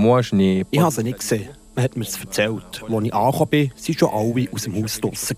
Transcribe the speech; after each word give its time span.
Moi, 0.00 0.22
je 0.22 0.34
n'ai 0.34 0.66
Ich 0.70 0.80
habe 0.80 0.90
sie 0.90 1.02
nicht 1.02 1.18
gesehen. 1.18 1.50
Man 1.74 1.84
hat 1.84 1.94
mir 1.94 2.04
es 2.04 2.18
erzählt. 2.18 2.82
Als 2.82 3.04
ich 3.04 3.14
angekommen 3.14 3.50
bin, 3.50 3.70
waren 3.70 3.98
schon 3.98 4.08
alle 4.08 4.48
aus 4.52 4.62
dem 4.62 4.82
Haus 4.82 5.00
draussen. 5.00 5.36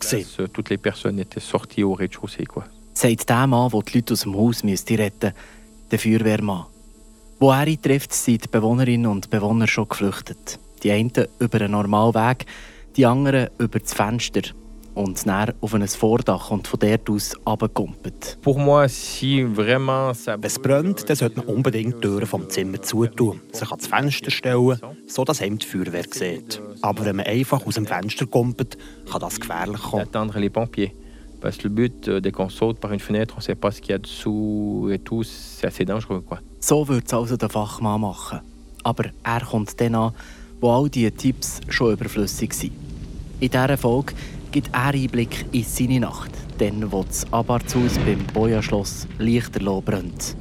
Toutes 0.53 0.71
les 0.71 0.79
personnes 0.79 1.19
étaient 1.19 1.41
sorties 1.41 1.83
au 1.85 1.95
rez-de-chaussée. 1.95 2.47
sagt 2.95 3.29
der 3.29 3.47
Mann, 3.49 3.71
der 3.71 3.81
die 3.81 3.99
Leute 3.99 4.13
aus 4.13 4.21
dem 4.21 4.37
Haus 4.37 4.63
müsste 4.63 4.99
retten 4.99 5.33
der 5.91 5.99
Feuerwehrmann. 5.99 6.67
Wo 7.41 7.51
er 7.51 7.67
ihn 7.67 7.83
trifft, 7.83 8.13
sind 8.13 8.45
die 8.45 8.49
Bewohnerinnen 8.49 9.11
und 9.11 9.31
Bewohner 9.31 9.67
schon 9.67 9.89
geflüchtet. 9.89 10.61
Die 10.85 10.93
einen 10.93 11.11
über 11.41 11.61
einen 11.61 11.73
normalen 11.73 12.15
Weg, 12.15 12.47
die 12.97 13.05
anderen 13.05 13.49
über 13.59 13.81
das 13.81 13.93
Fenster 13.93 14.43
und 14.95 15.27
dann 15.27 15.53
auf 15.61 15.75
ein 15.75 15.87
Vordach 15.89 16.51
und 16.51 16.69
von 16.69 16.81
dort 16.81 17.11
aus 17.11 17.35
runtergekumpelt. 17.47 18.39
Wenn 18.45 20.41
es 20.43 20.59
brennt, 20.59 21.09
dann 21.09 21.17
sollte 21.17 21.37
man 21.39 21.47
unbedingt 21.47 21.97
die 21.97 22.01
Türen 22.01 22.27
vom 22.27 22.49
Zimmer 22.49 22.81
zutun, 22.83 23.41
sich 23.53 23.71
ans 23.71 23.87
Fenster 23.87 24.31
stellen, 24.31 24.79
sodass 25.07 25.41
einem 25.43 25.59
die 25.59 25.67
Feuerwehr 25.67 26.05
sieht. 26.11 26.61
Aber 26.83 27.05
wenn 27.05 27.17
man 27.17 27.27
einfach 27.27 27.67
aus 27.67 27.75
dem 27.75 27.87
Fenster 27.87 28.27
kommt, 28.27 28.77
kann 29.11 29.21
das 29.21 29.41
gefährlich 29.41 29.81
kommen. 29.83 30.09
Parce 31.43 31.59
que 31.59 31.65
le 31.65 31.71
but, 31.71 32.07
euh, 32.07 32.21
dès 32.21 32.31
qu'on 32.31 32.49
saute 32.49 32.79
par 32.79 32.93
une 32.93 33.01
fenêtre, 33.01 33.35
on 33.35 33.41
ne 33.41 33.43
sait 33.43 33.57
pas 33.57 33.73
ce 33.73 33.81
qu'il 33.81 33.91
y 33.91 33.95
a 33.95 33.99
dessous 33.99 34.89
et 34.93 35.01
tout, 35.01 35.25
c'est 35.25 35.67
assez 35.67 35.85
dangereux. 35.85 36.21
Quoi. 36.21 36.39
So 36.61 36.87
würde 36.87 37.05
es 37.05 37.13
also 37.13 37.37
der 37.37 37.49
Fachmann 37.49 38.01
machen. 38.01 38.39
Aber 38.85 39.07
er 39.25 39.41
kommt 39.41 39.81
dann 39.81 39.97
an, 39.97 40.13
wo 40.61 40.71
all 40.71 40.89
diese 40.89 41.11
Tipps 41.11 41.61
schon 41.69 41.95
überflüssig 41.95 42.55
sind. 42.55 42.73
In 43.41 43.51
dieser 43.51 43.77
Folge 43.77 44.15
gibt 44.53 44.69
er 44.73 44.93
Einblick 44.95 45.47
in 45.53 45.65
seine 45.65 46.01
Nacht, 46.01 46.31
dann 46.59 46.93
wo 46.93 47.03
das 47.03 47.31
Abartshaus 47.33 47.99
beim 48.05 48.25
Boja-Schloss 48.33 49.09
lichterloh 49.19 49.81
brennt. 49.81 50.37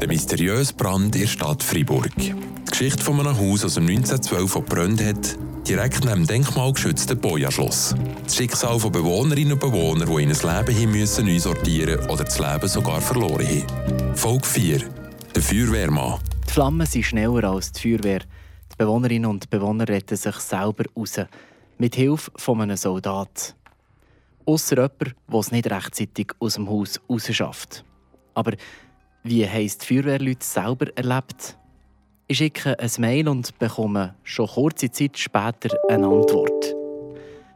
Der 0.00 0.08
mysteriöse 0.08 0.72
Brand 0.74 1.14
in 1.16 1.22
der 1.22 1.28
Stadt 1.28 1.62
Freiburg. 1.62 2.10
Die 2.16 2.34
Geschichte 2.70 3.02
von 3.02 3.20
einem 3.20 3.36
Haus, 3.36 3.62
das 3.62 3.76
1912 3.76 4.54
gebrannt 4.54 5.02
hat, 5.02 5.36
direkt 5.66 6.04
neben 6.04 6.20
dem 6.20 6.26
denkmalgeschützten 6.26 7.18
Boja-Schloss. 7.18 7.94
Das 8.22 8.36
Schicksal 8.36 8.78
von 8.78 8.92
Bewohnerinnen 8.92 9.54
und 9.54 9.60
Bewohnern, 9.60 10.08
die 10.08 10.22
in 10.22 10.30
ein 10.30 10.56
Leben 10.66 10.78
hin 10.78 10.90
müssen 10.90 11.26
neu 11.26 11.38
sortieren 11.38 11.98
oder 12.08 12.24
das 12.24 12.38
Leben 12.38 12.68
sogar 12.68 13.00
verloren 13.00 13.46
haben. 13.46 14.16
Folge 14.16 14.46
4. 14.46 14.82
Der 15.34 15.42
Feuerwehrmann. 15.42 16.20
Die 16.46 16.52
Flammen 16.52 16.86
sind 16.86 17.04
schneller 17.04 17.44
als 17.44 17.72
die 17.72 17.80
Feuerwehr. 17.80 18.20
Die 18.20 18.76
Bewohnerinnen 18.78 19.30
und 19.30 19.50
Bewohner 19.50 19.88
retten 19.88 20.16
sich 20.16 20.36
selber 20.36 20.84
raus. 20.96 21.18
Mit 21.76 21.96
Hilfe 21.96 22.30
von 22.36 22.60
einem 22.60 22.76
Soldat. 22.76 23.56
Ausser 24.46 24.76
jemand, 24.76 25.16
der 25.32 25.38
es 25.40 25.50
nicht 25.50 25.70
rechtzeitig 25.70 26.32
aus 26.38 26.54
dem 26.54 26.70
Haus 26.70 27.00
rausschafft. 27.10 27.84
Aber 28.34 28.52
wie 29.24 29.42
es 29.42 29.78
die 29.78 29.86
Feuerwehrleute 29.86 30.44
selber 30.44 30.86
erlebt? 30.96 31.58
Ich 32.28 32.38
schicke 32.38 32.78
ein 32.78 32.90
Mail 32.98 33.28
und 33.28 33.58
bekomme 33.58 34.14
schon 34.22 34.46
kurze 34.46 34.90
Zeit 34.90 35.18
später 35.18 35.76
eine 35.88 36.06
Antwort. 36.06 36.74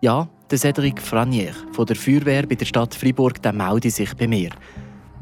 Ja, 0.00 0.28
der 0.50 0.58
Cédric 0.58 1.00
Franier 1.00 1.55
von 1.72 1.86
der 1.86 1.97
Feuerwehr 1.97 2.47
bei 2.47 2.56
der 2.56 2.66
Stadt 2.66 2.94
Freiburg 2.94 3.41
der 3.41 3.53
meldet 3.53 3.92
sich 3.92 4.14
bei 4.14 4.27
mir. 4.27 4.50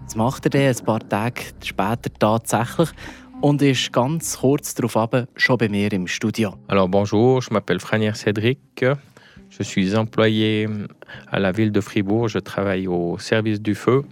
Das 0.05 0.17
macht 0.17 0.47
er 0.47 0.51
dann 0.51 0.63
ein 0.63 0.85
paar 0.85 1.07
Tage 1.07 1.43
später 1.63 2.13
tatsächlich 2.19 2.89
und 3.41 3.63
ist 3.63 3.93
ganz 3.93 4.39
kurz 4.39 4.75
darauf 4.75 4.97
ab 4.97 5.29
schon 5.37 5.59
bei 5.59 5.69
mir 5.69 5.93
im 5.93 6.07
Studio. 6.07 6.55
Alors 6.69 6.89
bonjour, 6.89 7.43
je 7.43 7.51
m'appelle 7.51 7.81
Franier 7.81 8.15
Cédric. 8.15 8.85
Je 9.51 9.63
suis 9.63 9.95
employé 9.95 10.69
à 11.31 11.39
la 11.39 11.53
ville 11.53 11.71
de 11.71 11.81
Fribourg. 11.81 12.29
Je 12.29 12.39
travaille 12.39 12.89
au 12.89 13.19
service 13.19 13.61
du 13.61 13.75
feu 13.75 14.05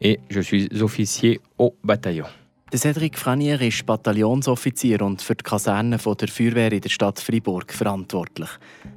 et 0.00 0.20
je 0.28 0.40
suis 0.40 0.68
officier 0.82 1.40
au 1.58 1.74
bataillon. 1.82 2.26
Der 2.72 2.80
Cédric 2.80 3.16
Franier 3.16 3.60
ist 3.62 3.86
Bataillonsoffizier 3.86 5.00
und 5.02 5.22
für 5.22 5.36
die 5.36 5.44
Kaserne 5.44 5.98
von 5.98 6.16
der 6.16 6.28
Feuerwehr 6.28 6.72
in 6.72 6.80
der 6.80 6.88
Stadt 6.88 7.20
Freiburg 7.20 7.72
verantwortlich. 7.72 8.48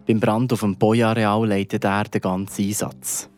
Beim 0.08 0.20
Brand 0.20 0.52
auf 0.52 0.62
dem 0.62 0.76
Boy-Areal 0.76 1.48
leitet 1.48 1.86
er 1.86 2.06
den 2.06 2.22
ganzen 2.22 2.66
Einsatz. 2.66 3.30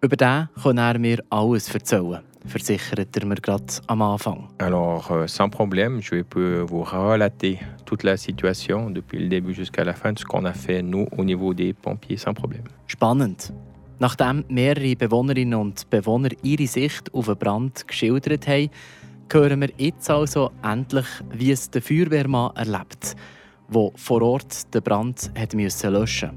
Über 0.00 0.16
den 0.16 0.48
kann 0.62 0.78
er 0.78 0.98
mir 1.00 1.24
alles 1.30 1.74
erzählen, 1.74 2.20
versichert 2.46 3.16
er 3.16 3.26
mir 3.26 3.36
gerade 3.36 3.72
am 3.86 4.02
Anfang. 4.02 4.48
Alors 4.58 5.10
euh, 5.10 5.26
sans 5.26 5.48
problème, 5.48 6.00
je 6.00 6.22
peux 6.22 6.60
vous 6.60 6.82
relater 6.82 7.60
toute 7.84 8.02
la 8.02 8.16
situation 8.16 8.90
depuis 8.90 9.18
le 9.18 9.28
début 9.28 9.54
jusqu'à 9.54 9.84
la 9.84 9.94
fin 9.94 10.12
ce 10.16 10.24
qu'on 10.24 10.44
a 10.44 10.52
fait 10.52 10.82
nous 10.82 11.06
au 11.16 11.24
niveau 11.24 11.54
des 11.54 11.72
pompiers 11.72 12.16
sans 12.16 12.34
problème. 12.34 12.64
Spannend. 12.86 13.52
Nachdem 13.98 14.44
mehrere 14.48 14.94
Bewohnerinnen 14.94 15.58
und 15.58 15.88
Bewohner 15.88 16.30
ihre 16.42 16.66
Sicht 16.66 17.12
auf 17.14 17.26
den 17.26 17.36
Brand 17.36 17.88
geschildert 17.88 18.46
haben, 18.46 18.68
hören 19.32 19.60
wir 19.62 19.70
jetzt 19.78 20.10
also 20.10 20.50
endlich, 20.62 21.06
wie 21.32 21.50
es 21.50 21.70
der 21.70 21.82
Feuerwehrmann 21.82 22.54
erlebt, 22.56 23.16
der 23.68 23.90
vor 23.96 24.22
Ort 24.22 24.74
den 24.74 24.82
Brand 24.82 25.30
hat 25.38 25.54
müssen 25.54 25.92
löschen 25.92 26.30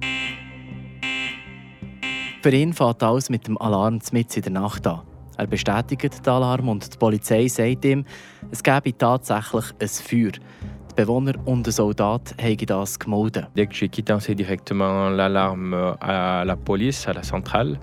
Für 2.42 2.52
ihn 2.52 2.74
fängt 2.74 3.04
alles 3.04 3.30
mit 3.30 3.48
dem 3.48 3.58
Alarm 3.58 4.00
mitten 4.14 4.38
in 4.38 4.42
der 4.42 4.62
Nacht 4.62 4.88
an. 4.88 5.02
Er 5.40 5.48
bestätigt 5.48 6.26
den 6.26 6.34
Alarm 6.34 6.68
und 6.68 6.94
die 6.94 6.98
Polizei 6.98 7.48
sagt 7.48 7.86
ihm, 7.86 8.04
es 8.52 8.62
gebe 8.62 8.98
tatsächlich 8.98 9.64
ein 9.80 9.88
Feuer. 9.88 10.32
Die 10.34 10.96
Bewohner 10.98 11.34
und 11.46 11.66
der 11.66 11.72
Soldat 11.72 12.36
haben 12.42 12.66
das 12.66 13.00
gemeldet. 13.00 13.48
Dès 13.56 13.68
que 13.68 13.74
j'ai 13.74 13.88
quitté, 13.88 14.20
c'est 14.20 14.36
directement 14.36 15.10
l'alarme 15.10 15.74
à 16.02 16.44
la 16.44 16.58
police, 16.58 17.08
à 17.08 17.14
la 17.14 17.24
centrale. 17.24 17.80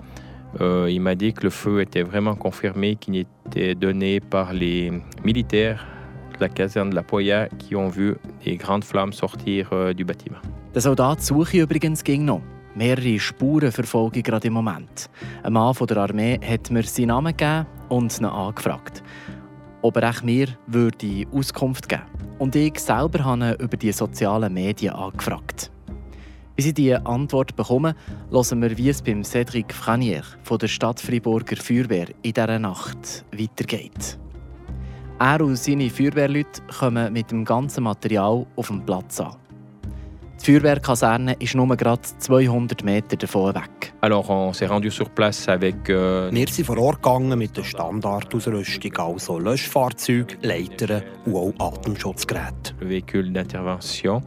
Euh, 0.61 0.87
il 0.87 1.01
m'a 1.01 1.15
dit 1.15 1.33
que 1.33 1.45
le 1.45 1.49
feu 1.49 1.81
était 1.81 2.03
vraiment 2.03 2.35
confirmé, 2.35 2.95
qu'il 2.95 3.15
était 3.15 3.73
donné 3.73 4.19
par 4.19 4.53
les 4.53 4.91
militaires 5.25 5.83
de 6.35 6.41
la 6.41 6.49
caserne 6.49 6.91
de 6.91 6.95
la 6.95 7.01
Poya 7.01 7.47
qui 7.57 7.75
ont 7.75 7.89
vu 7.89 8.17
des 8.45 8.55
grandes 8.57 8.83
flammes 8.83 9.13
sortir 9.13 9.69
euh, 9.73 9.95
du 9.95 10.05
bâtiment. 10.05 10.41
Der 10.75 10.81
Soldat 10.83 11.21
suche 11.21 11.55
übrigens 11.55 12.03
ging 12.03 12.23
noch. 12.23 12.41
Mehrere 12.77 13.19
Spuren 13.19 13.71
gerade 13.71 14.47
im 14.47 14.53
Moment. 14.53 15.09
Ein 15.41 15.53
Mann 15.53 15.73
von 15.73 15.87
der 15.87 15.97
Armee 15.97 16.39
hat 16.47 16.69
mir 16.69 16.83
seinen 16.83 17.07
Namen 17.07 17.35
gegeben 17.35 17.65
und 17.89 18.15
ihn 18.19 18.25
angefragt, 18.25 19.01
ob 19.81 19.97
er 19.97 20.11
auch 20.11 20.21
mir 20.21 20.49
würde 20.67 21.25
Auskunft 21.33 21.89
geben 21.89 22.03
Und 22.37 22.55
ich 22.55 22.77
selber 22.77 23.25
habe 23.25 23.45
ihn 23.45 23.55
über 23.55 23.77
die 23.77 23.91
sozialen 23.91 24.53
Medien 24.53 24.93
angefragt. 24.93 25.71
Bis 26.55 26.67
ich 26.67 26.75
diese 26.75 27.03
Antwort 27.03 27.55
bekomme, 27.55 27.95
hören 28.29 28.61
wir, 28.61 28.77
wie 28.77 28.89
es 28.89 29.01
beim 29.01 29.21
Cédric 29.21 29.73
Franier 29.73 30.21
von 30.43 30.59
der 30.59 30.67
Stadt 30.67 30.99
Friburger 30.99 31.57
Feuerwehr 31.57 32.09
in 32.21 32.33
dieser 32.33 32.59
Nacht 32.59 33.25
weitergeht. 33.31 34.19
Er 35.17 35.41
und 35.41 35.55
seine 35.55 35.89
Feuerwehrleute 35.89 36.61
kommen 36.79 37.11
mit 37.11 37.31
dem 37.31 37.43
ganzen 37.43 37.85
Material 37.85 38.45
auf 38.55 38.67
dem 38.67 38.85
Platz 38.85 39.19
an. 39.19 39.35
Die 40.47 40.53
Feuerwehrkaserne 40.53 41.33
ist 41.39 41.55
nur 41.55 41.75
gerade 41.75 42.01
200 42.19 42.81
Meter 42.81 43.17
davon 43.17 43.53
weg. 43.53 43.91
Alors 43.99 44.29
on 44.29 44.53
s'est 44.53 44.69
rendu 44.69 44.89
sur 44.89 45.09
place 45.09 45.49
avec 45.49 45.89
euh, 45.89 46.31
Wir 46.31 46.47
sind 46.47 46.63
vor 46.63 46.77
Ort 46.77 47.03
gegangen 47.03 47.37
mit 47.37 47.57
der 47.57 47.65
Standardausrüstung, 47.65 48.95
also 48.95 49.39
Löschfahrzeuge, 49.39 50.37
Leitern 50.43 51.03
und 51.25 51.59
auch 51.59 51.73
Atemschutzgeräte. 51.73 52.73
le 52.79 52.87
véhicule 52.87 53.33
d'intervention 53.33 54.21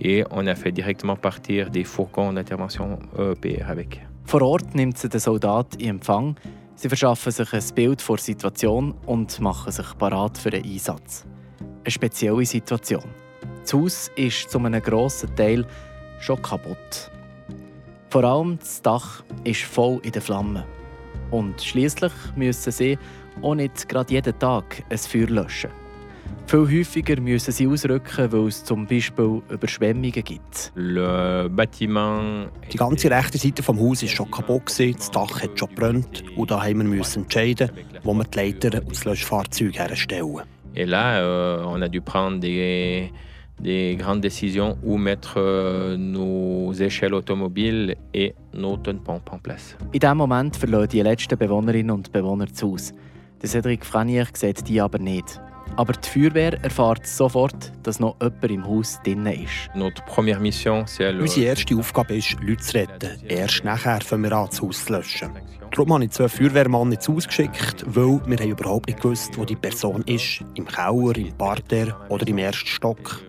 et 0.00 0.24
on 0.30 0.46
a 0.46 0.54
fait 0.54 0.72
directement 0.72 1.16
partir 1.16 1.68
des 1.68 1.84
fourgons 1.84 2.32
d'intervention 2.32 2.98
euh, 3.18 3.34
PR 3.34 3.68
avec. 3.68 4.00
Vor 4.24 4.40
Ort 4.40 4.74
nimmt 4.74 4.96
sie 4.96 5.10
den 5.10 5.20
Soldat 5.20 5.74
in 5.76 5.90
Empfang. 5.90 6.36
Sie 6.76 6.88
verschaffen 6.88 7.32
sich 7.32 7.52
ein 7.52 7.74
Bild 7.74 8.00
vor 8.00 8.16
der 8.16 8.24
Situation 8.24 8.94
und 9.04 9.38
machen 9.40 9.70
sich 9.70 9.98
parat 9.98 10.38
für 10.38 10.48
den 10.48 10.64
Einsatz. 10.64 11.26
Eine 11.84 11.90
spezielle 11.90 12.46
Situation. 12.46 13.25
Das 13.66 13.74
Haus 13.74 14.12
ist 14.14 14.48
zu 14.48 14.60
einem 14.60 14.80
grossen 14.80 15.34
Teil 15.34 15.66
schon 16.20 16.40
kaputt. 16.40 17.10
Vor 18.10 18.22
allem 18.22 18.60
das 18.60 18.80
Dach 18.80 19.24
ist 19.42 19.62
voll 19.62 19.98
in 20.04 20.12
den 20.12 20.22
Flammen. 20.22 20.62
Und 21.32 21.60
schließlich 21.60 22.12
müssen 22.36 22.70
sie 22.70 22.96
auch 23.42 23.56
nicht 23.56 23.88
gerade 23.88 24.14
jeden 24.14 24.38
Tag 24.38 24.84
ein 24.88 24.98
Feuer 24.98 25.26
löschen. 25.26 25.70
Viel 26.46 26.78
häufiger 26.78 27.20
müssen 27.20 27.50
sie 27.50 27.66
ausrücken, 27.66 28.30
weil 28.30 28.46
es 28.46 28.62
zum 28.62 28.86
Beispiel 28.86 29.42
Überschwemmungen 29.48 30.12
gibt. 30.12 30.70
Le 30.76 31.50
bâtiment 31.50 32.48
Die 32.72 32.76
ganze 32.76 33.10
rechte 33.10 33.36
Seite 33.36 33.64
vom 33.64 33.80
Haus 33.80 34.00
ist 34.00 34.12
schon 34.12 34.30
kaputt, 34.30 34.78
das 34.78 35.10
Dach 35.10 35.42
hat 35.42 35.58
schon 35.58 35.70
gebrannt 35.70 36.22
und 36.36 36.52
da 36.52 36.62
haben 36.62 36.78
wir 36.78 36.98
müssen 36.98 37.24
entscheiden, 37.24 37.72
wo 38.04 38.14
wir 38.14 38.22
die 38.26 38.38
Leitern 38.38 38.84
und 38.84 38.92
das 38.92 39.04
Löschfahrzeug 39.04 39.76
herstellen. 39.76 40.42
Et 40.72 40.86
là, 40.86 41.18
euh, 41.20 41.64
on 41.64 41.80
a 41.82 41.88
dû 41.88 42.02
prendre 42.02 42.38
des, 42.38 43.10
des 43.60 43.96
grandes 43.96 44.20
décisions 44.20 44.76
où 44.82 44.96
mettre 44.96 45.34
euh, 45.38 45.96
nos 45.96 46.72
échelles 46.74 47.14
automobiles 47.14 47.96
et 48.12 48.34
nos 48.52 48.76
tonnes 48.76 49.02
pompes 49.02 49.32
en 49.32 49.38
place. 49.38 49.76
In 49.92 50.00
diesem 50.00 50.16
Moment 50.16 50.56
verlassen 50.56 50.88
die 50.88 51.02
letzten 51.02 51.38
Bewohnerinnen 51.38 51.90
und 51.90 52.12
Bewohner 52.12 52.46
das 52.46 52.62
Haus. 52.62 52.92
Der 53.42 53.48
Cedric 53.48 53.84
Franier 53.84 54.26
sieht 54.32 54.66
die 54.68 54.80
aber 54.80 54.98
nicht. 54.98 55.40
Aber 55.76 55.92
die 55.92 56.08
Feuerwehr 56.08 56.62
erfährt 56.62 57.06
sofort, 57.06 57.72
dass 57.82 58.00
noch 58.00 58.16
jemand 58.20 58.50
im 58.50 58.66
Haus 58.66 58.98
drin 59.04 59.26
ist. 59.26 59.68
Notre 59.74 60.02
première 60.04 60.40
mission, 60.40 60.84
c'est 60.86 61.12
le... 61.12 61.22
Unsere 61.22 61.46
erste 61.46 61.76
Aufgabe 61.76 62.16
ist, 62.16 62.36
Leute 62.40 62.62
zu 62.62 62.78
retten. 62.78 63.10
Erst 63.28 63.64
nachher 63.64 64.00
fangen 64.00 64.24
wir 64.24 64.32
an, 64.32 64.46
das 64.48 64.62
Haus 64.62 64.84
zu 64.84 64.92
löschen. 64.92 65.30
Darum 65.72 65.92
habe 65.92 66.04
ich 66.04 66.12
zwei 66.12 66.28
Feuerwehrmann 66.28 66.92
ins 66.92 67.08
Haus 67.08 67.26
geschickt, 67.26 67.84
weil 67.86 68.20
wir 68.26 68.38
haben 68.38 68.50
überhaupt 68.50 68.86
nicht 68.86 69.02
gewusst, 69.02 69.36
wo 69.36 69.44
die 69.44 69.56
Person 69.56 70.02
ist. 70.06 70.42
Im 70.54 70.66
Keller, 70.66 71.16
im 71.16 71.32
Parterre 71.36 71.96
oder 72.08 72.26
im 72.26 72.38
ersten 72.38 72.68
Stock. 72.68 73.20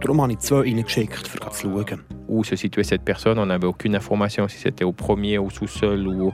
Darum 0.00 0.22
habe 0.22 0.32
ich 0.32 0.38
zwei 0.38 0.60
reingeschickt, 0.60 1.30
um 1.44 1.52
zu 1.52 1.84
schauen. 1.86 2.04
Où 2.28 2.44
se 2.44 2.56
situait 2.56 2.84
cette 2.84 3.02
personne, 3.02 3.38
on 3.38 3.46
n'avait 3.46 3.66
aucune 3.66 3.96
information 3.96 4.46
si 4.48 4.58
c'était 4.58 4.84
au 4.84 4.92
premier, 4.92 5.38
au 5.38 5.50
sous-sol 5.50 6.06
ou 6.06 6.32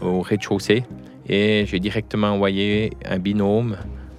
au 0.00 0.20
rez-de-chaussée. 0.22 0.84
Et 1.28 1.66
j'ai 1.66 1.78
directement 1.78 2.30
envoyé 2.30 2.90
un 3.04 3.18
binôme 3.18 3.76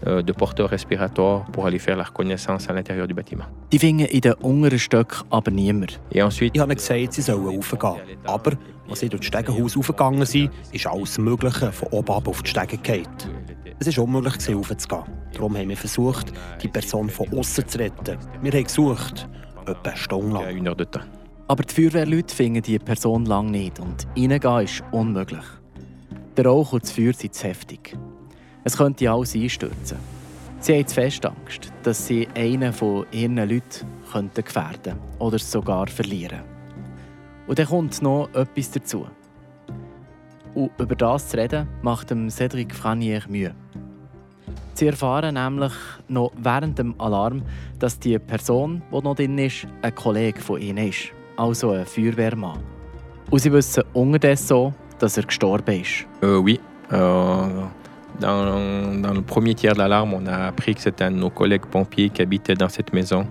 euh, 0.08 0.22
de 0.22 0.32
porteurs 0.32 0.70
respiratoires 0.70 1.46
pour 1.52 1.66
aller 1.66 1.80
faire 1.80 1.98
la 1.98 2.04
reconnaissance 2.04 2.70
à 2.70 2.74
l'intérieur 2.74 3.08
du 3.08 3.14
bâtiment. 3.14 3.46
Die 3.72 3.80
finden 3.80 4.08
in 4.08 4.22
den 4.22 4.34
unteren 4.42 4.80
Stöcken 4.80 5.26
aber 5.32 5.52
niemand. 5.52 6.00
Et 6.12 6.22
ensuite, 6.24 6.56
Ich 6.56 6.62
habe 6.62 6.76
gesagt, 6.76 7.14
sie 7.14 7.22
sollen 7.22 7.46
raufgehen. 7.46 7.98
Aber 8.26 8.54
als 8.90 9.00
sie 9.00 9.10
durch 9.10 9.22
das 9.22 9.28
Stegenhaus 9.28 9.76
raufgegangen 9.76 10.26
sind, 10.26 10.50
ist 10.72 10.88
alles 10.88 11.18
Mögliche 11.18 11.72
von 11.72 11.90
oben 11.90 12.14
ab 12.14 12.28
auf 12.28 12.42
die 12.42 12.50
Stege 12.50 12.78
gefallen. 12.78 13.08
Es 13.84 13.98
war 13.98 14.04
unmöglich, 14.04 14.36
raufzugehen. 14.48 15.04
Darum 15.34 15.58
haben 15.58 15.70
wir 15.70 15.76
versucht, 15.76 16.32
die 16.62 16.68
Person 16.68 17.10
von 17.10 17.28
außen 17.36 17.68
zu 17.68 17.80
retten. 17.80 18.20
Wir 18.40 18.52
haben 18.52 18.64
gesucht, 18.64 19.28
etwa 19.66 19.90
eine 19.90 19.98
Stunde 19.98 20.34
lang. 20.34 20.88
Aber 21.48 21.64
die 21.64 21.74
Feuerwehrleute 21.74 22.36
finden 22.36 22.62
die 22.62 22.78
Person 22.78 23.26
lang 23.26 23.50
nicht 23.50 23.80
und 23.80 24.06
reingehen 24.16 24.66
ist 24.66 24.84
unmöglich. 24.92 25.44
Der 26.38 26.46
Rauch 26.46 26.74
und 26.74 26.84
das 26.84 26.92
Feuer 26.92 27.14
sind 27.14 27.34
zu 27.34 27.48
heftig. 27.48 27.98
Es 28.64 28.78
könnte 28.78 29.10
alles 29.10 29.34
einstürzen. 29.34 29.98
Sie 30.60 30.76
haben 30.78 30.88
fest 30.88 31.26
Angst, 31.26 31.74
dass 31.82 32.06
sie 32.06 32.28
einen 32.36 32.74
von 32.74 33.08
ihren 33.12 33.38
Leuten 33.38 33.88
könnten 34.12 34.44
gefährden 34.44 35.00
oder 35.18 35.40
sogar 35.40 35.88
verlieren. 35.88 36.42
Und 37.48 37.58
dann 37.58 37.66
kommt 37.66 38.00
noch 38.04 38.30
etwas 38.36 38.70
dazu. 38.70 39.08
Und 40.54 40.70
über 40.78 40.96
das 40.96 41.30
zu 41.30 41.38
reden, 41.38 41.68
macht 41.82 42.12
dem 42.12 42.28
Cédric 42.28 42.74
Franier 42.74 43.24
Mühe. 43.28 43.56
Sie 44.82 44.88
erfahren 44.88 45.36
nämlich 45.36 45.74
noch 46.08 46.32
während 46.38 46.80
dem 46.80 47.00
Alarm, 47.00 47.44
dass 47.78 48.00
die 48.00 48.18
Person, 48.18 48.82
die 48.92 49.04
noch 49.04 49.14
drin 49.14 49.38
ist, 49.38 49.68
ein 49.84 49.94
Kollege 49.94 50.42
von 50.42 50.60
ihnen 50.60 50.90
ist, 50.90 51.12
also 51.38 51.70
ein 51.70 51.86
Feuerwehrmann. 51.86 52.58
Und 53.30 53.38
sie 53.38 53.54
wissen 53.54 53.84
unterdessen 53.94 54.48
so, 54.48 54.74
dass 54.98 55.18
er 55.18 55.26
gestorben 55.26 55.82
ist. 55.82 56.08
Euh, 56.24 56.40
oui. 56.40 56.60
Euh, 56.92 57.68
dans, 58.20 59.02
dans 59.04 59.14
le 59.14 59.22
premier 59.22 59.54
tiers 59.54 59.74
de 59.74 59.78
l'alarme, 59.78 60.16
on 60.16 60.26
a 60.26 60.48
appris 60.48 60.74
que 60.74 60.82
c'était 60.82 61.04
un 61.04 61.12
de 61.12 61.18
nos 61.18 61.30
collègues 61.30 61.68
pompiers 61.68 62.10
qui 62.10 62.24
habitait 62.24 62.56
dans 62.56 62.70
cette 62.70 62.92
maison 62.92 63.28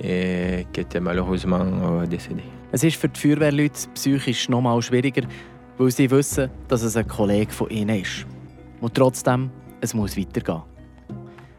et 0.00 0.64
qui 0.72 0.80
était 0.80 1.00
malheureusement 1.00 1.58
euh, 1.58 2.06
décédé. 2.06 2.44
Es 2.70 2.84
ist 2.84 3.00
für 3.00 3.08
die 3.08 3.18
Feuerwehrleute 3.18 3.88
psychisch 3.94 4.48
noch 4.48 4.60
mal 4.60 4.80
schwieriger, 4.80 5.26
weil 5.76 5.90
sie 5.90 6.08
wissen, 6.08 6.50
dass 6.68 6.84
es 6.84 6.96
ein 6.96 7.08
Kollege 7.08 7.50
von 7.50 7.68
ihnen 7.70 8.00
ist. 8.00 8.24
Und 8.80 8.94
trotzdem, 8.94 9.50
es 9.80 9.92
muss 9.92 10.16
weitergehen. 10.16 10.62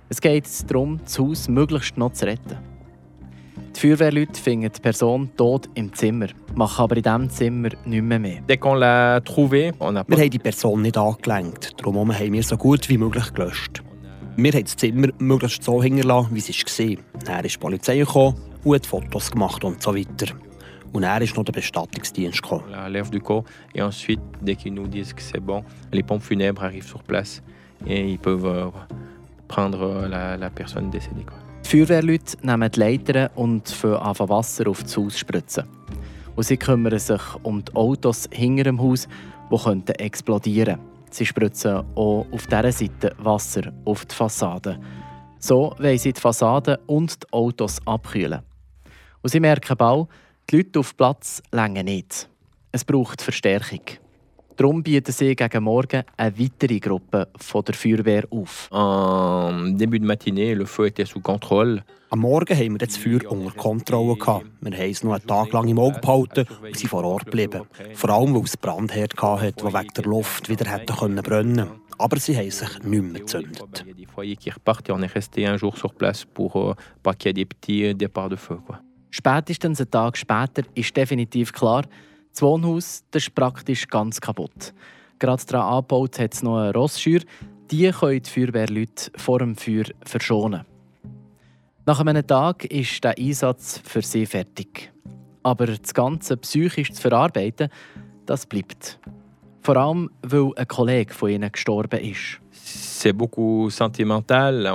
Es 0.08 0.22
geht 0.22 0.48
darum, 0.70 1.00
das 1.04 1.18
Haus 1.18 1.48
möglichst 1.48 1.98
noch 1.98 2.14
zu 2.14 2.26
retten. 2.26 2.58
Die 3.76 3.80
Feuerwehrleute 3.80 4.40
finden 4.40 4.72
die 4.72 4.80
Person 4.80 5.32
tot 5.36 5.68
im 5.74 5.92
Zimmer, 5.94 6.28
machen 6.54 6.84
aber 6.84 6.96
in 6.96 7.04
diesem 7.04 7.30
Zimmer 7.30 7.70
nicht 7.86 8.04
mehr. 8.04 8.20
mehr. 8.20 8.42
Dès 8.48 8.58
qu'on 8.58 8.76
l'a 8.76 9.20
trouvé, 9.22 9.74
on 9.80 9.96
n'a 9.96 10.06
Wir 10.08 10.18
haben 10.18 10.30
die 10.30 10.40
Person 10.40 10.84
nicht 10.84 10.96
angelenkt. 10.98 11.74
Darum 11.78 12.14
haben 12.14 12.34
wir 12.34 12.44
so 12.44 12.56
gut 12.56 12.88
wie 12.88 12.98
möglich 13.00 13.34
gelöscht. 13.34 13.84
Wir 14.38 14.52
haben 14.54 14.64
das 14.64 14.76
Zimmer 14.76 15.08
möglichst 15.18 15.64
so 15.64 15.82
hinterlassen, 15.82 16.36
wie 16.36 16.40
es 16.40 16.50
war. 16.50 17.04
Dann 17.26 17.46
ist 17.46 17.56
die 17.56 17.60
Polizei 17.60 17.98
gekommen 17.98 18.38
und 18.64 18.76
hat 18.76 18.86
Fotos 18.86 19.32
gemacht 19.32 19.64
und 19.64 19.82
so 19.82 19.96
weiter. 19.96 20.34
Und 20.94 21.02
dann 21.02 21.22
ist 21.24 21.36
noch 21.36 21.44
der 21.44 21.54
Bestattungsdienst 21.54 22.44
gekommen. 22.44 22.64
la 22.70 22.88
lèvre 22.88 23.10
du 23.10 23.20
corps 23.20 23.44
et 23.74 23.82
ensuite, 23.82 24.22
dès 24.42 24.56
qu'ils 24.56 24.74
nous 24.74 24.88
disent 24.88 25.14
que 25.14 25.22
c'est 25.22 25.42
bon, 25.42 25.64
les 25.92 26.04
pompes 26.04 26.24
funèbres 26.24 26.64
arrivent 26.64 26.88
sur 26.88 27.04
place 27.04 27.42
et 27.86 28.08
ils 28.08 28.20
peuvent 28.20 28.46
euh, 28.46 28.70
prendre 29.56 30.08
la, 30.10 30.36
la 30.36 30.50
personne 30.50 30.90
décédée. 30.90 31.24
quoi. 31.26 31.38
Die 31.64 31.70
Feuerwehrleute 31.70 32.38
nehmen 32.42 32.70
die 32.70 32.80
Leitern 32.80 33.30
und 33.36 33.70
fangen 33.70 33.96
an 33.96 34.30
Wasser 34.30 34.68
auf 34.68 34.84
das 34.84 34.98
Haus 34.98 35.18
spritzen. 35.18 35.64
Und 36.36 36.44
sie 36.44 36.58
kümmern 36.58 37.00
sich 37.00 37.22
um 37.44 37.64
die 37.64 37.74
Autos 37.74 38.28
hinter 38.32 38.66
dem 38.66 38.82
Haus, 38.82 39.08
die 39.52 39.58
könnten 39.58 39.96
explodieren 39.96 40.80
Sie 41.10 41.26
spritzen 41.26 41.78
auch 41.96 42.26
auf 42.30 42.46
dieser 42.48 42.72
Seite 42.74 43.16
Wasser 43.20 43.72
auf 43.86 44.06
die 44.06 44.14
Fassade. 44.14 44.78
So 45.40 45.74
wollen 45.78 45.98
sie 45.98 46.12
die 46.12 46.20
Fassade 46.20 46.78
und 46.88 47.24
die 47.24 47.32
Autos 47.32 47.80
abkühlen. 47.86 48.42
Und 49.22 49.30
sie 49.30 49.40
merken 49.40 49.78
bald, 49.78 50.10
die 50.50 50.58
Leute 50.58 50.80
auf 50.80 50.98
Platz 50.98 51.42
länger 51.54 51.84
nicht. 51.84 52.28
Es 52.74 52.84
braucht 52.84 53.22
Verstärkung. 53.22 53.80
Darum 54.58 54.84
bieten 54.84 55.12
sie 55.12 55.36
gegen 55.36 55.64
Morgen 55.64 56.04
eine 56.16 56.40
weitere 56.40 56.80
Gruppe 56.80 57.28
von 57.36 57.64
der 57.66 57.76
Feuerwehr 57.76 58.24
auf. 58.30 58.70
En 58.72 59.76
début 59.76 60.00
de 60.00 60.06
matinée, 60.06 60.54
le 60.54 60.66
feu 60.66 60.86
était 60.86 61.06
sous 61.06 61.22
contrôle. 61.22 61.84
Am 62.10 62.20
Morgen 62.20 62.56
haben 62.56 62.72
wir 62.72 62.88
das 62.88 62.96
Feuer 62.96 63.30
unter 63.30 63.52
Kontrolle. 63.52 64.16
Gehabt. 64.16 64.46
Wir 64.62 64.78
haben 64.78 64.90
es 64.90 65.04
noch 65.04 65.12
einen 65.14 65.28
Tag 65.28 65.52
lang 65.52 65.68
im 65.68 65.78
Auge 65.78 66.00
behalten 66.00 66.46
und 66.62 66.78
sind 66.78 66.90
vor 66.90 67.04
Ort 67.04 67.26
geblieben. 67.26 67.64
Vor 67.96 68.10
allem, 68.10 68.34
weil 68.34 68.44
es 68.44 68.56
Brandherd 68.56 69.22
hatte, 69.22 69.52
der 69.52 69.74
wegen 69.74 69.94
der 69.94 70.04
Luft 70.06 70.48
wieder 70.48 70.72
hätte 70.72 70.94
können 70.94 71.22
brennen 71.22 71.68
Aber 71.98 72.18
sie 72.18 72.38
haben 72.38 72.50
sich 72.50 72.84
nicht 72.84 73.04
mehr 73.04 73.20
gezündet. 73.22 73.86
Euh. 73.86 74.36
Spätestens 79.10 79.80
einen 79.82 79.92
Tag 79.92 80.18
später 80.18 80.64
ist 80.76 80.96
definitiv 80.96 81.52
klar, 81.52 81.84
das 82.36 82.42
Wohnhaus 82.42 83.04
das 83.12 83.24
ist 83.24 83.36
praktisch 83.36 83.88
ganz 83.88 84.20
kaputt. 84.20 84.74
Gerade 85.20 85.46
daran 85.46 85.76
angebaut 85.76 86.20
hat 86.20 86.34
es 86.34 86.44
noch 86.44 86.58
eine 86.58 86.74
Rossschür. 86.74 87.22
Die 87.72 87.90
können 87.92 88.22
die 88.22 88.30
Feuerwehrleute 88.30 89.12
vor 89.16 89.40
dem 89.40 89.56
Feuer 89.56 89.86
verschonen. 90.04 90.66
Nach 91.86 92.00
einem 92.00 92.28
Tag 92.28 92.66
ist 92.66 93.04
der 93.04 93.18
Einsatz 93.18 93.80
für 93.84 94.02
sie 94.02 94.26
fertig. 94.26 94.92
Aber 95.44 95.68
das 95.68 95.94
Ganze 95.94 96.36
psychisch 96.38 96.92
zu 96.92 97.02
verarbeiten, 97.02 97.70
das 98.26 98.46
bleibt. 98.46 99.00
Vor 99.62 99.78
allem, 99.78 100.12
weil 100.22 100.52
ein 100.58 100.68
Kollege 100.68 101.14
von 101.14 101.30
ihnen 101.30 101.52
gestorben 101.52 102.02
ist. 102.02 102.42
Sentimental. 102.66 104.66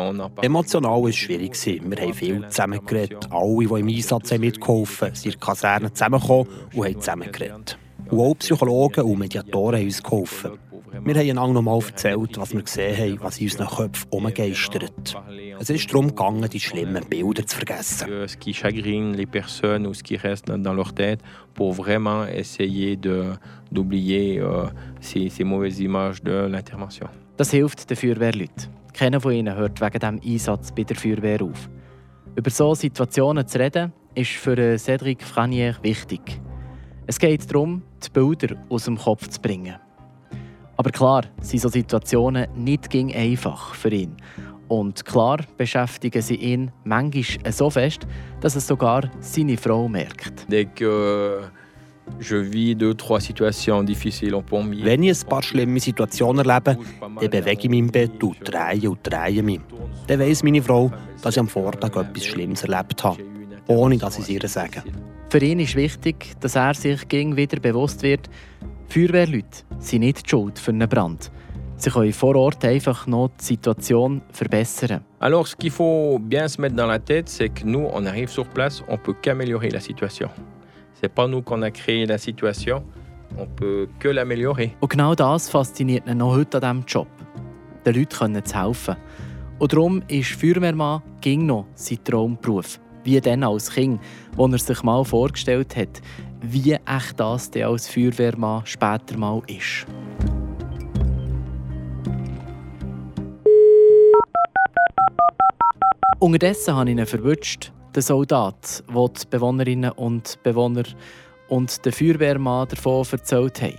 Emotional 0.42 1.02
war 1.02 1.08
es 1.08 1.16
schwierig. 1.16 1.54
Wir 1.66 2.00
haben 2.00 2.14
viel 2.14 2.48
zusammen 2.48 2.86
geredet. 2.86 3.28
Alle, 3.30 3.66
die 3.66 3.80
im 3.80 3.88
Einsatz 3.88 4.30
haben 4.30 4.40
mitgeholfen 4.40 5.14
sind, 5.14 5.26
in 5.26 5.30
der 5.32 5.40
Kaserne 5.40 5.92
zusammengekommen 5.92 6.46
und 6.74 6.84
haben 6.84 7.00
zusammen 7.00 7.32
geredet. 7.32 7.78
Und 8.08 8.20
auch 8.20 8.38
Psychologen 8.38 9.04
und 9.04 9.18
Mediatoren 9.18 9.78
haben 9.78 9.86
uns 9.86 10.02
geholfen. 10.02 10.52
Wir 10.92 11.14
haben 11.14 11.30
einander 11.30 11.54
noch 11.54 11.62
mal 11.62 11.80
erzählt, 11.80 12.36
was 12.36 12.52
wir 12.52 12.62
gesehen 12.62 12.96
haben, 12.96 13.22
was 13.22 13.38
in 13.38 13.46
unseren 13.46 13.68
Köpfen 13.68 14.08
umgeistert. 14.10 15.16
Es 15.58 15.70
ist 15.70 15.90
darum 15.90 16.08
gegangen, 16.08 16.48
die 16.50 16.60
schlimmen 16.60 17.04
Bilder 17.08 17.46
zu 17.46 17.56
vergessen. 17.56 18.08
Ce 18.26 18.36
qui 18.36 18.52
chagrine 18.52 19.14
les 19.14 19.26
personnes 19.26 19.86
ou 19.86 19.94
ce 19.94 20.02
qui 20.02 20.16
reste 20.16 20.46
dans, 20.46 20.74
leur 20.74 20.92
tête 20.92 21.20
pour 21.54 21.74
vraiment 21.74 22.26
essayer 22.26 22.96
d'oublier 22.96 24.40
euh, 24.40 24.66
ces 25.00 25.44
mauvaises 25.44 25.80
images 25.80 26.22
de 26.22 26.46
l'intervention. 26.46 27.08
Das 27.40 27.52
hilft 27.52 27.88
den 27.88 27.96
Feuerwehrleuten. 27.96 28.68
Keiner 28.92 29.18
von 29.18 29.32
ihnen 29.32 29.56
hört 29.56 29.80
wegen 29.80 29.98
diesem 29.98 30.20
Einsatz 30.22 30.72
bei 30.72 30.82
der 30.82 30.94
Feuerwehr 30.94 31.40
auf. 31.40 31.70
Über 32.36 32.50
solche 32.50 32.82
Situationen 32.82 33.48
zu 33.48 33.58
reden, 33.58 33.94
ist 34.14 34.32
für 34.32 34.58
äh, 34.58 34.74
Cédric 34.74 35.22
Franier 35.22 35.74
wichtig. 35.80 36.20
Es 37.06 37.18
geht 37.18 37.50
darum, 37.50 37.82
die 38.04 38.10
Bilder 38.10 38.56
aus 38.68 38.84
dem 38.84 38.98
Kopf 38.98 39.26
zu 39.26 39.40
bringen. 39.40 39.76
Aber 40.76 40.90
klar 40.90 41.22
sind 41.40 41.60
solche 41.60 41.78
Situationen 41.78 42.46
nicht 42.54 42.94
einfach 42.94 43.74
für 43.74 43.88
ihn. 43.88 44.18
Und 44.68 45.02
klar 45.06 45.38
beschäftigen 45.56 46.20
sie 46.20 46.36
ihn 46.36 46.70
manchmal 46.84 47.52
so 47.52 47.70
fest, 47.70 48.06
dass 48.42 48.54
es 48.54 48.66
sogar 48.66 49.10
seine 49.20 49.56
Frau 49.56 49.88
merkt. 49.88 50.46
Dès 50.50 50.66
que 50.74 51.50
Wenn 52.18 52.52
ich 55.02 55.22
ein 55.22 55.28
paar 55.28 55.42
schlimme 55.42 55.80
Situationen 55.80 56.48
erlebe, 56.48 56.78
dann 57.00 57.30
bewege 57.30 57.62
ich 57.62 57.68
mich 57.68 57.78
im 57.78 57.90
Bett 57.90 58.22
und 58.22 58.36
drehe 58.42 58.90
und 58.90 58.98
drehe 59.02 59.42
mich. 59.42 59.60
Dann 60.06 60.20
weiss 60.20 60.42
meine 60.42 60.62
Frau, 60.62 60.90
dass 61.22 61.36
ich 61.36 61.40
am 61.40 61.48
Vortag 61.48 61.96
etwas 61.96 62.24
Schlimmes 62.24 62.64
erlebt 62.64 63.04
habe, 63.04 63.22
ohne 63.66 63.98
dass 63.98 64.18
ich 64.18 64.24
es 64.24 64.28
ihr 64.28 64.48
sage. 64.48 64.82
Für 65.30 65.38
ihn 65.38 65.60
ist 65.60 65.76
wichtig, 65.76 66.32
dass 66.40 66.56
er 66.56 66.74
sich 66.74 67.06
gegen 67.08 67.36
wieder 67.36 67.60
bewusst 67.60 68.02
wird, 68.02 68.28
Feuerwehrleute 68.88 69.64
sind 69.78 70.00
nicht 70.00 70.26
die 70.26 70.30
schuld 70.30 70.58
für 70.58 70.72
einen 70.72 70.88
Brand. 70.88 71.30
Sie 71.76 71.90
können 71.90 72.12
vor 72.12 72.36
Ort 72.36 72.64
einfach 72.64 73.06
noch 73.06 73.30
die 73.40 73.44
Situation 73.44 74.20
verbessern. 74.32 75.00
Alors, 75.20 75.46
ce 75.46 75.56
qu'il 75.56 75.70
faut 75.70 76.18
bien 76.18 76.48
se 76.48 76.60
mettre 76.60 76.76
dans 76.76 76.88
la 76.88 76.98
tête, 76.98 77.28
c'est 77.28 77.48
que 77.48 77.64
nous, 77.64 77.88
on 77.92 78.04
arrive 78.04 78.28
sur 78.28 78.46
place, 78.46 78.82
on 78.88 78.98
peut 78.98 79.14
qu'améliorer 79.22 79.70
la 79.70 79.80
situation. 79.80 80.28
C'est 81.00 81.08
pas 81.08 81.26
nous 81.26 81.40
qu'on 81.40 81.62
a 81.62 81.70
créé 81.70 82.04
la 82.04 82.18
situation, 82.18 82.84
on 83.38 83.46
peut 83.46 83.88
que 83.98 84.08
l'améliorer. 84.08 84.76
Und 84.82 84.90
genau 84.90 85.14
das 85.14 85.48
fasziniert 85.48 86.06
ihn 86.06 86.18
noch 86.18 86.34
heute 86.34 86.58
an 86.58 86.60
diesem 86.60 86.84
Job. 86.86 87.08
Den 87.86 87.94
Leuten 87.94 88.18
können 88.18 88.44
zu 88.44 88.54
helfen. 88.54 88.96
Und 89.58 89.72
darum 89.72 90.02
ist 90.08 90.32
Feuerwehrmann 90.32 91.00
ging 91.22 91.46
noch 91.46 91.64
sein 91.74 92.04
Traumberuf. 92.04 92.78
Wie 93.02 93.18
dann 93.18 93.44
als 93.44 93.70
Kind, 93.70 93.98
wo 94.36 94.46
er 94.46 94.58
sich 94.58 94.82
mal 94.82 95.02
vorgestellt 95.02 95.74
hat, 95.74 96.02
wie 96.42 96.72
echt 96.72 97.18
das 97.18 97.50
der 97.50 97.68
als 97.68 97.88
Feuerwehrmann 97.88 98.66
später 98.66 99.16
mal 99.16 99.40
ist. 99.46 99.86
Unterdessen 106.18 106.74
habe 106.74 106.90
ich 106.90 106.98
ihn 106.98 107.06
verwünscht, 107.06 107.72
den 107.94 108.02
Soldat, 108.02 108.82
der 108.88 109.08
die 109.08 109.26
Bewohnerinnen 109.30 109.92
und 109.92 110.38
Bewohner 110.42 110.84
und 111.48 111.84
der 111.84 111.92
Feuerwehrmann 111.92 112.68
davon 112.68 113.04
erzählt 113.10 113.60
haben. 113.62 113.78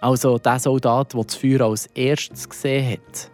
Also 0.00 0.38
der 0.38 0.58
Soldat, 0.58 1.14
der 1.14 1.24
das 1.24 1.36
Feuer 1.36 1.60
als 1.62 1.86
erstes 1.94 2.48
gesehen 2.48 2.92
hat. 2.92 3.30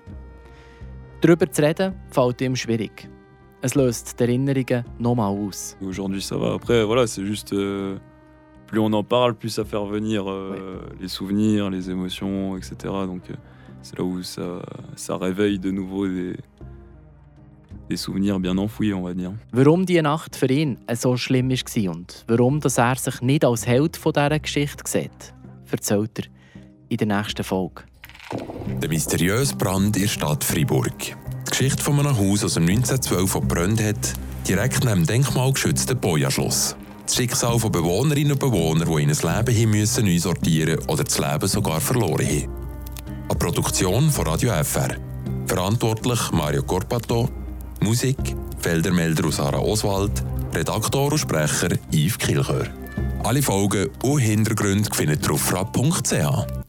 Darüber 1.21 1.51
zu 1.51 1.63
reden, 1.63 1.95
fällt 2.11 2.41
ihm 2.41 2.57
schwierig. 2.57 3.09
Es 3.61 3.75
löst 3.77 4.19
die 4.19 4.25
Erinnerungen 4.25 4.85
nochmal 4.99 5.31
aus. 5.31 5.77
Aujourd'hui, 5.81 6.21
ça 6.21 6.37
va. 6.37 6.55
Après, 6.55 6.85
voilà, 6.85 7.07
c'est 7.07 7.25
juste. 7.25 7.53
Euh, 7.53 7.97
plus 8.67 8.81
on 8.81 8.93
en 8.93 9.05
parle, 9.05 9.35
plus 9.35 9.51
ça 9.51 9.65
fait 9.65 9.77
revenir 9.77 10.29
euh, 10.29 10.81
Oui. 10.91 10.97
les 11.03 11.09
souvenirs, 11.09 11.71
les 11.71 11.89
émotions, 11.89 12.57
etc. 12.57 12.75
Donc, 13.07 13.31
euh, 13.31 13.35
c'est 13.83 13.97
là 13.99 14.05
où 14.05 14.21
ça, 14.23 14.63
ça 14.97 15.17
réveille 15.17 15.61
de 15.61 15.71
nouveau 15.71 16.09
des, 16.09 16.37
des 17.93 18.03
souvenirs 18.03 18.41
bien 18.41 18.59
enfouis, 18.59 18.93
on 18.93 19.03
va 19.03 19.15
dire. 19.15 19.35
Warum 19.53 19.87
die 19.87 20.01
Nacht 20.03 20.37
für 20.37 20.51
ihn 20.51 20.79
so 20.95 21.17
schlimm 21.17 21.51
war 21.51 21.95
und 21.95 22.25
warum 22.27 22.61
dass 22.61 22.79
er 22.79 22.97
sich 22.97 23.21
nicht 23.21 23.45
als 23.45 23.67
Held 23.67 23.97
von 23.97 24.13
dieser 24.13 24.39
Geschichte 24.39 24.83
sieht, 24.87 25.35
erzählt 25.71 26.19
er 26.19 26.25
in 26.89 26.97
der 26.97 27.07
nächsten 27.07 27.45
Folge. 27.45 27.83
Der 28.81 28.89
mysteriöse 28.89 29.55
Brand 29.57 29.97
in 29.97 30.03
der 30.03 30.09
Stadt 30.09 30.43
Freiburg. 30.43 30.99
Die 30.99 31.51
Geschichte 31.51 31.83
von 31.83 31.99
einem 32.01 32.17
Haus 32.17 32.45
aus 32.45 32.55
dem 32.55 32.67
1912, 32.67 33.33
das 33.33 33.41
gebrannt 33.41 33.83
hat, 33.83 34.13
direkt 34.49 34.85
neben 34.85 35.05
dem 35.05 35.07
denkmalgeschützten 35.07 35.99
Boja-Schloss. 35.99 36.77
Das 37.05 37.17
Schicksal 37.17 37.59
von 37.59 37.73
Bewohnerinnen 37.73 38.33
und 38.33 38.41
Bewohnern, 38.41 38.89
die 38.89 39.03
ein 39.03 39.09
Leben 39.09 39.55
hin 39.55 39.71
müssen 39.71 40.07
neu 40.07 40.19
sortieren 40.19 40.79
oder 40.87 41.05
das 41.05 41.19
Leben 41.19 41.49
sogar 41.49 41.81
verloren 41.81 42.27
haben. 42.27 42.49
Eine 43.29 43.39
Produktion 43.39 44.11
von 44.11 44.27
Radio 44.27 44.53
FR. 44.63 44.97
Verantwortlich 45.47 46.31
Mario 46.33 46.63
Corpato. 46.63 47.42
Musik 47.83 48.37
Feldermelder 48.61 49.27
aus 49.27 49.37
Sarah 49.37 49.59
Oswald. 49.59 50.23
Redaktor 50.55 51.11
und 51.11 51.19
Sprecher 51.19 51.71
Yves 51.91 52.17
Kilchör. 52.17 52.69
Alle 53.25 53.43
Folgen 53.43 53.89
und 54.03 54.21
Hintergründe 54.21 54.89
findet 54.95 55.27
ihr 55.27 55.33
auf 55.33 55.41
frapp.ch. 55.41 56.62